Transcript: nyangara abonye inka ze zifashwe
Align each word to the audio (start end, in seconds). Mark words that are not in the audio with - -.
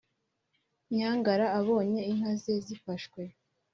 nyangara 0.95 1.45
abonye 1.59 2.01
inka 2.11 2.31
ze 2.41 2.53
zifashwe 2.65 3.21